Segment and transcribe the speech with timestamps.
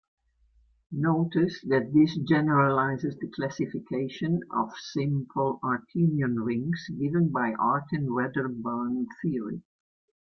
[0.91, 9.61] Notice that this generalizes the classification of simple artinian rings given by Artin-Wedderburn theory.